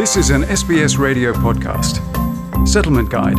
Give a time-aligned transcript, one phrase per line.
[0.00, 2.00] This is an SBS radio podcast.
[2.66, 3.36] Settlement Guide.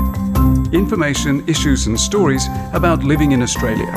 [0.72, 3.92] Information, issues, and stories about living in Australia.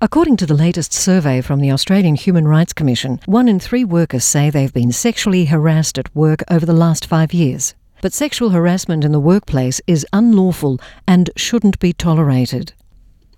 [0.00, 4.22] According to the latest survey from the Australian Human Rights Commission, one in three workers
[4.22, 7.74] say they've been sexually harassed at work over the last five years.
[8.00, 12.74] But sexual harassment in the workplace is unlawful and shouldn't be tolerated.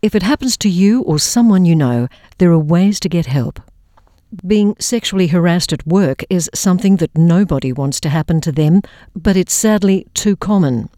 [0.06, 2.06] If it happens to you or someone you know,
[2.38, 3.58] there are ways to get help.
[4.46, 8.82] Being sexually harassed at work is something that nobody wants to happen to them,
[9.16, 10.90] but it's sadly too common.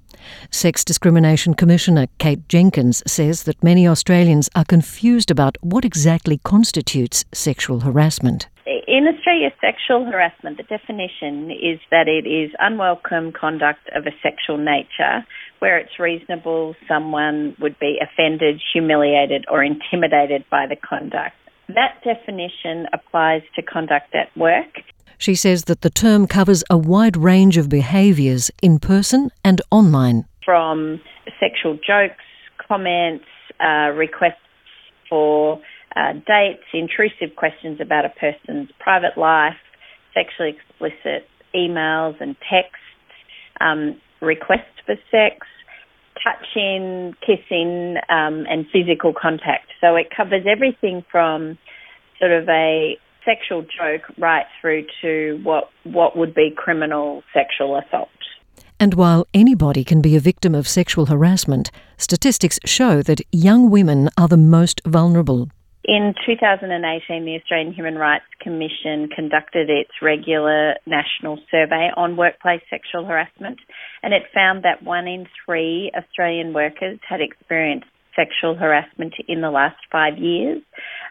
[0.50, 7.24] Sex Discrimination Commissioner Kate Jenkins says that many Australians are confused about what exactly constitutes
[7.32, 8.48] sexual harassment.
[8.86, 14.58] In Australia, sexual harassment, the definition is that it is unwelcome conduct of a sexual
[14.58, 15.24] nature
[15.58, 21.34] where it's reasonable someone would be offended, humiliated, or intimidated by the conduct.
[21.68, 24.80] That definition applies to conduct at work.
[25.18, 30.26] She says that the term covers a wide range of behaviours in person and online.
[30.44, 31.00] From
[31.40, 32.22] sexual jokes,
[32.66, 33.24] comments,
[33.60, 34.36] uh, requests
[35.08, 35.60] for
[35.96, 39.56] uh, dates, intrusive questions about a person's private life,
[40.14, 42.78] sexually explicit emails and texts,
[43.60, 45.46] um, requests for sex,
[46.22, 49.68] touching, kissing, um, and physical contact.
[49.80, 51.58] So it covers everything from
[52.18, 58.08] sort of a sexual joke right through to what what would be criminal sexual assault.
[58.80, 64.08] And while anybody can be a victim of sexual harassment, statistics show that young women
[64.16, 65.48] are the most vulnerable.
[65.88, 73.06] In 2018, the Australian Human Rights Commission conducted its regular national survey on workplace sexual
[73.06, 73.58] harassment,
[74.02, 79.50] and it found that one in three Australian workers had experienced sexual harassment in the
[79.50, 80.60] last five years.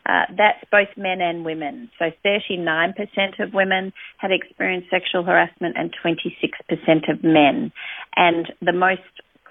[0.05, 1.89] Uh, that's both men and women.
[1.97, 2.93] So 39%
[3.39, 7.71] of women had experienced sexual harassment and 26% of men.
[8.15, 9.01] And the most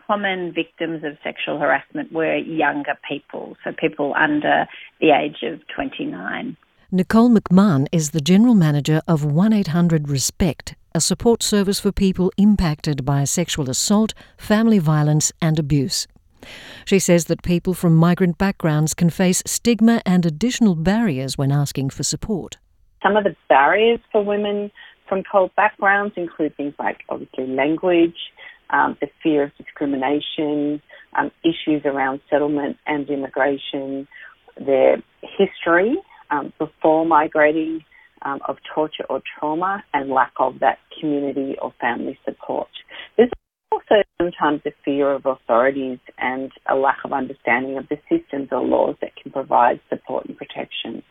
[0.07, 4.67] common victims of sexual harassment were younger people, so people under
[5.01, 6.57] the age of 29.
[6.93, 12.33] Nicole McMahon is the General Manager of 1 800 Respect, a support service for people
[12.37, 16.07] impacted by sexual assault, family violence, and abuse.
[16.85, 21.91] She says that people from migrant backgrounds can face stigma and additional barriers when asking
[21.91, 22.57] for support.
[23.03, 24.71] Some of the barriers for women
[25.09, 28.17] from CALD backgrounds include things like obviously language,
[28.71, 30.83] um, the fear of discrimination,
[31.19, 34.09] um, issues around settlement and immigration,
[34.59, 35.97] their history
[36.31, 37.85] um, before migrating
[38.23, 42.69] um, of torture or trauma, and lack of that community or family support.
[43.17, 43.31] There's
[43.71, 48.63] also sometimes a fear of authorities and a lack of understanding of the systems or
[48.63, 51.03] laws that can provide support and protection.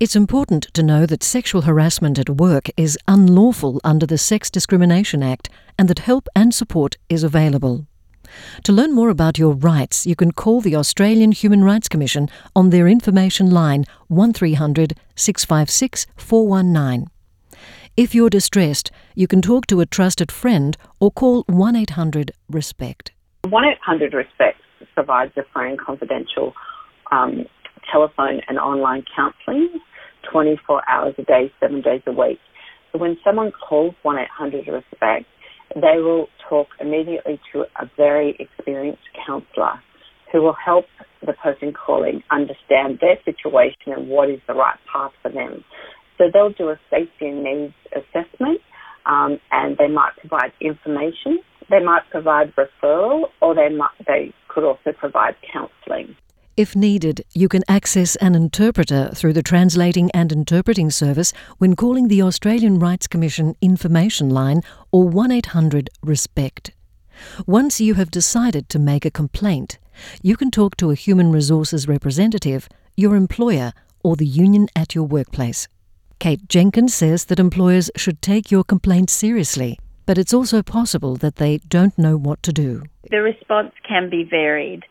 [0.00, 5.24] It's important to know that sexual harassment at work is unlawful under the Sex Discrimination
[5.24, 7.84] Act and that help and support is available.
[8.62, 12.70] To learn more about your rights, you can call the Australian Human Rights Commission on
[12.70, 17.08] their information line 1300 656 419.
[17.96, 23.10] If you're distressed, you can talk to a trusted friend or call 1 800 RESPECT.
[23.48, 24.60] 1 800 RESPECT
[24.94, 26.54] provides a free and confidential
[27.10, 27.46] um,
[27.90, 29.80] telephone and online counselling
[30.30, 32.38] 24 hours a day, seven days a week.
[32.92, 35.26] So when someone calls 1 800 RESPECT,
[35.74, 39.82] they will talk immediately to a very experienced counsellor
[40.32, 40.86] who will help
[41.26, 45.64] the person calling understand their situation and what is the right path for them.
[46.16, 48.60] So they'll do a safety and needs assessment
[49.06, 51.40] um, and they might provide information,
[51.70, 56.16] they might provide referral, or they might they could also provide counselling.
[56.58, 62.08] If needed, you can access an interpreter through the Translating and Interpreting Service when calling
[62.08, 66.72] the Australian Rights Commission information line or 1 800 RESPECT.
[67.46, 69.78] Once you have decided to make a complaint,
[70.20, 73.72] you can talk to a human resources representative, your employer,
[74.02, 75.68] or the union at your workplace.
[76.18, 81.36] Kate Jenkins says that employers should take your complaint seriously, but it's also possible that
[81.36, 82.82] they don't know what to do.
[83.12, 84.82] The response can be varied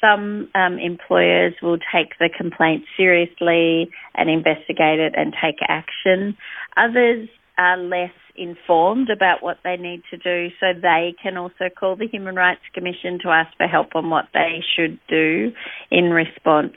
[0.00, 6.36] some um, employers will take the complaint seriously and investigate it and take action.
[6.76, 11.96] Others are less informed about what they need to do, so they can also call
[11.96, 15.52] the Human Rights Commission to ask for help on what they should do
[15.90, 16.74] in response.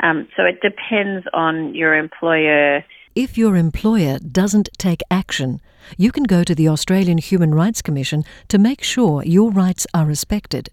[0.00, 2.84] Um, so it depends on your employer.
[3.14, 5.60] If your employer doesn't take action,
[5.96, 10.04] you can go to the Australian Human Rights Commission to make sure your rights are
[10.04, 10.68] respected.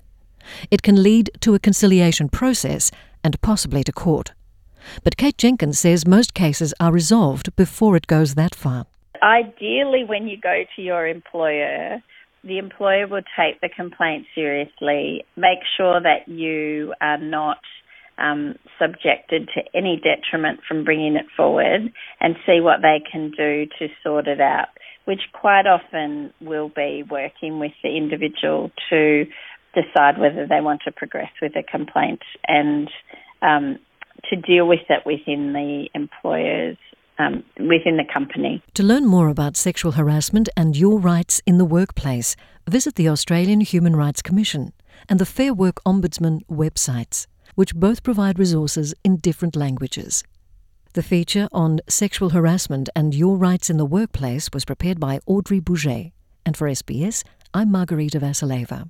[0.69, 2.91] It can lead to a conciliation process
[3.23, 4.31] and possibly to court.
[5.03, 8.85] But Kate Jenkins says most cases are resolved before it goes that far.
[9.21, 12.01] Ideally, when you go to your employer,
[12.43, 17.59] the employer will take the complaint seriously, make sure that you are not
[18.17, 23.67] um, subjected to any detriment from bringing it forward, and see what they can do
[23.79, 24.69] to sort it out,
[25.05, 29.25] which quite often will be working with the individual to
[29.73, 32.89] decide whether they want to progress with a complaint and
[33.41, 33.79] um,
[34.29, 36.77] to deal with it within the employer's
[37.19, 38.63] um, within the company.
[38.73, 42.35] To learn more about sexual harassment and your rights in the workplace,
[42.67, 44.73] visit the Australian Human Rights Commission
[45.07, 50.23] and the Fair Work Ombudsman websites, which both provide resources in different languages.
[50.93, 55.61] The feature on sexual harassment and your rights in the workplace was prepared by Audrey
[55.61, 56.11] Bourget.
[56.45, 58.89] And for SBS, I'm Margarita Vasileva.